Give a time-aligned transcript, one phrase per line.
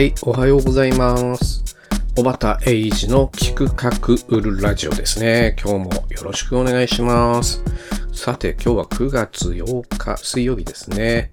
[0.00, 1.76] はい、おはようございます。
[2.16, 5.54] 小畑栄一の聞く書く売るラジオですね。
[5.62, 7.62] 今日もよろしくお願いします。
[8.10, 11.30] さて、今日は9月8日水曜日ですね。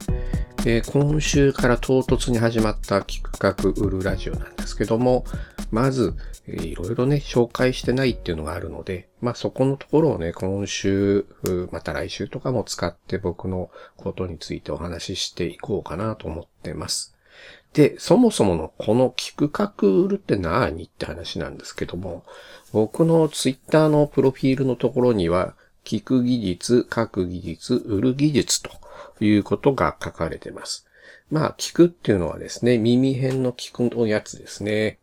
[0.65, 5.23] えー今週から唐突に始まった聞く書く売るラジオなんですけども、
[5.71, 6.13] まず、
[6.45, 11.25] いろいろね、紹介してないっていうのがあるので、まあそこのところをね、今週、
[11.71, 17.16] また来週とかも使って僕のことについてお話ししていこうかなと思ってます。
[17.77, 22.23] で、そもそものこの聞く書く売るって何って話なんですけども、
[22.73, 25.53] 僕のツイッターのプロフィールのところには、
[25.85, 28.71] 聞く技術、書く技術、売る技術と
[29.23, 30.87] いうことが書かれてます。
[31.29, 34.97] まあ、聞くっていうのはですね、耳偏の聞くのやつですね。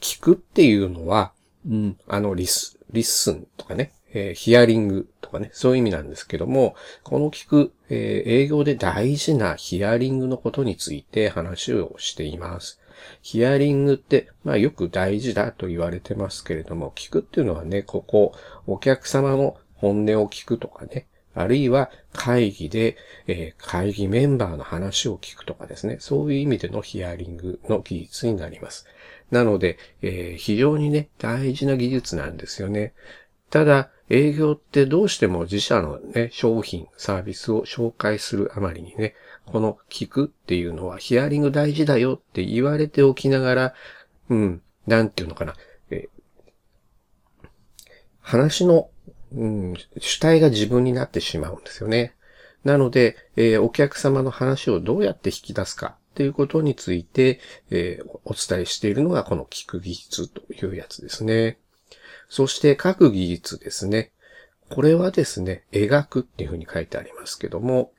[0.00, 1.30] 聞くっていうのは、
[1.64, 12.80] うん、あの、リス、 listen とかね、えーヒアリングとかね、そういう意味なんですけども、この聞く、えー営業で大事なヒアリングのことについて話をしています。
[13.22, 18.32] ヒアリングって、まあよく大事だと言われてますけれども、聞くっていうのはね、ここ、
[18.66, 28.86] お客様の本音を聞くとかね、あるいは会議で、えー会議メンバーの話を聞くとかですね、そういう意味でのヒアリングの技術になります。
[29.30, 32.92] なので、えー非常にね、大事な技術なんですよね。
[33.50, 39.14] ただ、営業ってどうしても自社のね、商品、サービスを紹介するあまりにね、
[39.46, 43.74] この聞くっていうのはヒアリング大事だよって言われておきながら、
[44.28, 45.54] うん、なんていうのかな、
[45.90, 46.08] え
[48.20, 48.90] 話の、
[49.32, 52.14] うん、主体が自分になってしまうんですよね。
[52.64, 57.40] なので、えーお客様の話をどうやって引き出すかっていうことについて、
[57.70, 61.58] えーお伝えしているのがこの聞く技術というやつですね。
[62.28, 64.12] そして書く技術ですね。
[64.68, 67.92] これはですね、描くっていうふうに書いてありますけども、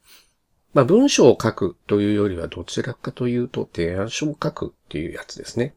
[0.74, 5.76] まあ文章を書くというよりはどちらかというと提案書を書くっていうやつですね。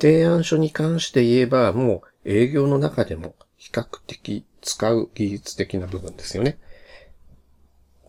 [0.00, 6.58] 提案書に関して言えばもう営業の中でも比較的使う技術的な部分ですよね。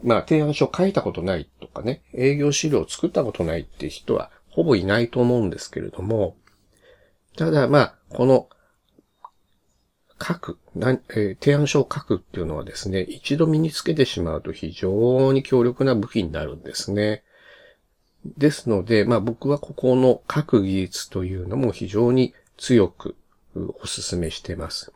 [0.03, 6.35] まあ提案書書いたことないとかね、営業資料を作ったことないって人はほぼいないと思うんですけれども、
[7.37, 8.49] ただまあこの
[10.25, 17.23] 書く、えー提案書を書くっていうのはですね、一度身につけてしまうと非常に強力な武器になるんですね。
[18.37, 23.15] ですので、まあ僕はここの書く技術というのも非常に強く
[23.55, 24.93] お勧めしています。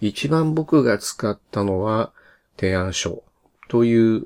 [0.00, 2.12] 一番僕が使ったのは
[2.56, 3.22] 提案書
[3.68, 4.24] という、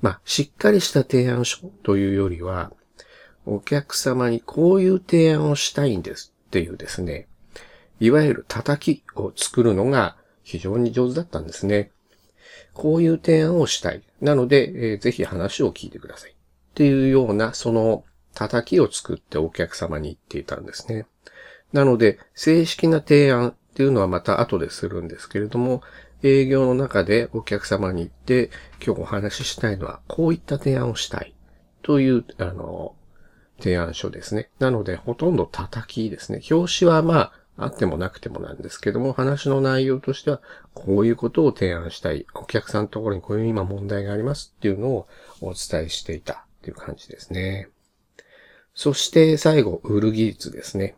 [0.00, 2.72] まあしっかりした提案書というよりは、
[3.46, 7.26] お客様にこういう提案をしたいんですっていうですね、
[8.02, 11.92] いわゆる叩きを作るのが非常に上手だったんですね。
[12.74, 14.02] こういう提案をしたい。
[14.20, 16.32] なので、えーぜひ話を聞いてください。
[16.32, 16.34] っ
[16.74, 18.02] ていうような、その
[18.34, 21.06] 叩きを作ってお客様に言っていたんですね。
[21.72, 25.82] なので、正式な提案っていうのはまた後でするんですけれども、
[26.24, 28.50] 営業の中でお客様に言って、
[28.84, 31.36] 今日お話ししたいのはこういった提案をしたい。
[31.82, 32.96] という、あの、
[33.60, 34.50] 提案書ですね。
[34.58, 36.40] なので、ほとんど叩きですね。
[36.50, 40.40] 表紙はまあ、あってもなくてもなんですけども、話の内容としては、
[40.74, 42.26] こういうことを提案したい。
[42.34, 45.08] お客さんのところにこういう今問題がありますっていうのを
[45.40, 47.68] お伝えしていたっていう感じですね。
[48.74, 50.96] そして最後、売る技術ですね。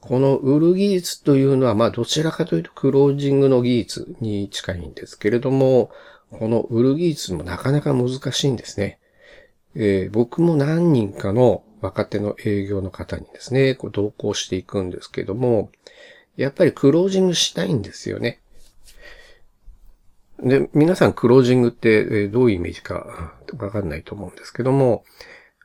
[0.00, 5.90] この売る技術というのは、まあどちらかというとクロージングの技術に近いんですけれども、
[6.30, 8.98] この売る技術もなかなか難しいんですね。
[9.74, 15.70] えー僕も何人かの若手の営業の方にですね、こう同行していくんですけども、
[16.36, 18.40] やっぱりクロージングしたいんですよね。
[20.42, 25.04] で、皆さんクロージングってどういうイメージかわかんないと思うんですけども、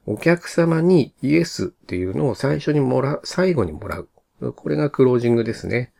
[0.05, 4.09] お客様にイエスっていうのを最初にもらう、最後にもらう。
[4.53, 5.93] これがクロージングですね。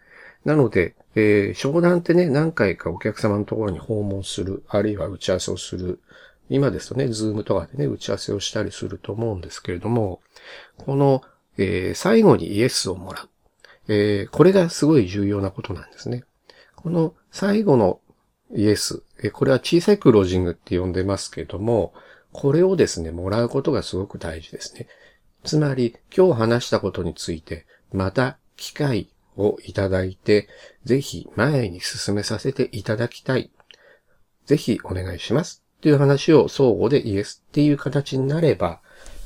[0.43, 6.01] なので、えー商談ってね、何回かお客様のところに訪問する、あるいは打ち合わせをする。
[6.49, 10.21] 今ですとね、ズームとかでね、打ち合わせをしたりすると思うんですけれども、
[10.77, 11.21] この、
[11.57, 13.29] えー最後にイエスをもらう。
[13.87, 16.23] えーこれがすごい重要なことなんですね。
[16.75, 17.99] この最後の
[18.55, 21.93] イエス、えーこれは小さいクロージングって呼んでますけども、
[22.31, 24.87] これをですね、もらうことがすごく大事ですね。
[25.43, 30.47] つまり、今日話したことについて、また機会をいただいて、
[30.83, 33.51] ぜひ前に進めさせていただきたい。
[34.45, 35.63] ぜひお願いします。
[35.79, 38.81] っていう話を相互でイエスっていう形になれば、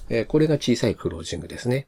[0.09, 1.87] えこれが小さいクロージングですね。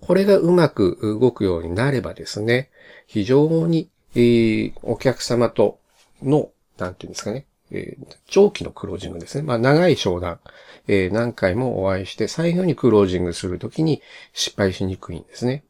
[0.00, 2.70] これがうまく動くようになればですね、
[3.06, 5.80] 非常に、えーお客様と
[6.22, 9.42] の、なんていうんですかね、えー、長期のクロージングですね。
[9.42, 10.38] まあ、長い商談、
[10.86, 15.64] えー、何回もお会いして、最後にクロージングするときに失敗しにくいんですね。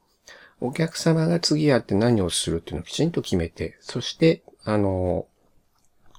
[0.60, 5.26] お客様が次やって何をするっていうのをきちんと決めて、そして、あの、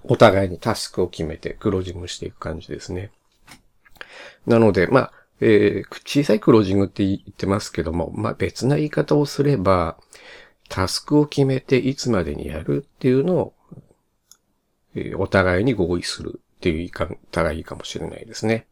[0.08, 3.12] お互いにタスクを決めてクロージングしていく感じですね。
[4.46, 9.98] なので、まあ、えー、小さいクロージングって言ってますけども、まあ別な言い方をすれば、
[10.70, 13.54] タスクを決めていつまでにやるっていうのを、
[14.96, 18.68] えー、お互いに合意するっていう言い方がいいかもしれないですね。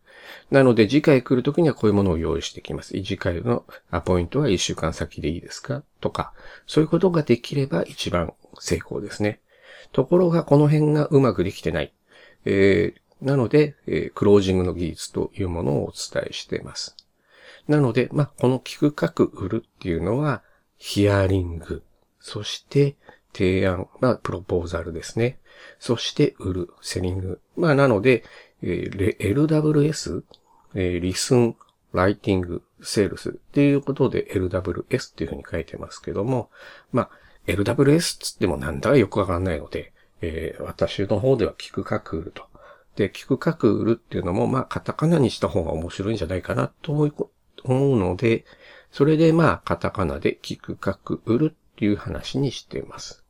[0.51, 2.94] なので次回来るときにはこういうものを用意してきます。
[2.94, 5.83] 次回のアポイントは1週間先でいいですか？
[6.00, 6.33] とか、
[6.65, 9.41] そういうことができれば一番成功ですね。
[9.91, 11.94] ところがこの辺がうまくできてない。
[12.45, 16.95] えー、なので、えー、クロージングの技術というものをお伝えしています。
[17.68, 20.44] なので、まあ、この聞く書く売るっていうのは、
[20.77, 21.83] ヒアリング、
[22.19, 22.95] そして
[23.33, 25.39] 提案、まあ、プロポーザルですね。
[25.80, 27.41] そして売る、セリング。
[27.56, 28.24] まあ、なので、
[28.62, 30.24] えー、LWS、
[30.75, 31.56] えー、リスン、
[31.94, 36.50] ライティング、セールスっていうことで LWS っていうふうに書いてますけども、
[36.91, 37.09] まあ、
[37.48, 42.44] LWS つってもなんだかよくわかんないので、えー、私の方では聞く書く売ると。
[42.95, 47.12] で、聞く書く売るっていうのも、まあ、カタカナにした方が面白いんじゃないかなと思
[47.95, 48.45] うので、
[48.92, 53.24] それでまあ、カタカナで聞く書く売るっていう話にしています。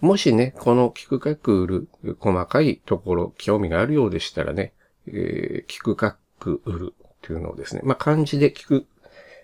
[0.00, 1.88] もしね、この聞く書く売る、
[2.20, 4.74] 細かいところ、興味があるようでしたらね、
[5.06, 8.86] えー、聞く書く売るっていうのをですね、まあ、漢字で聞く、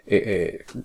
[0.06, 0.84] えー、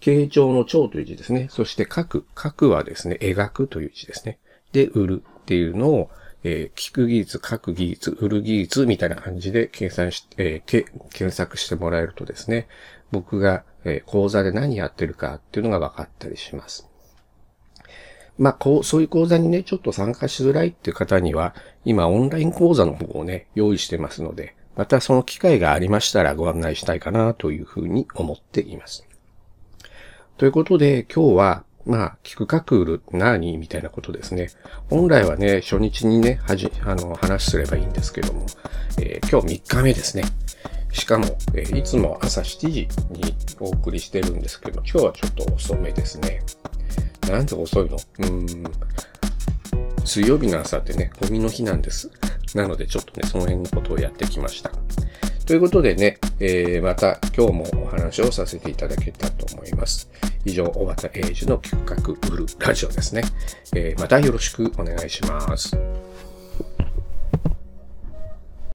[0.00, 1.48] 形状の蝶という字ですね。
[1.50, 4.38] そして書く、書くはですね、描くという字ですね。
[4.72, 6.10] で、売るっていうのを、
[6.44, 12.68] えー、聞く技術、書く技術、売る技術みたいな感じで計算し、えー、検索してもらえるとですね、
[13.10, 16.88] 僕が、えー、講座で何やってるかっていうのが分かったりします。
[18.38, 29.07] まあ、こう、そういう講座にね、ちょっと参加しづらいっていう方には、今オンライン講座の方をね、用意してますので、またその機会がありましたらご案内したいかなというふうに思っています。
[30.38, 34.50] ということで、今日は、まあ、聞くかクール何みたいなことですね。
[34.88, 38.46] 本来はね、初日にね、はじ、あの、話すればいいんですけども、
[39.00, 40.22] えー、今日3日目ですね。
[40.92, 41.24] しかも、
[41.54, 46.40] えー、いつも朝7時にお送りしてるんですけど、今日はちょっと遅めですね。
[47.28, 47.96] なんで遅いの？
[47.96, 48.72] うーん。
[50.04, 52.12] 水曜日の朝ってね、ゴミの日なんです。
[52.54, 54.70] なのでちょっとね、その辺のことをやってきました。
[55.48, 60.10] ということでね、えー、また今日もお話をさせていただけたと思います。
[60.48, 63.22] 以上、小畑英二の企画売るラジオですね。
[63.74, 65.87] えー、またよろしくお願いします。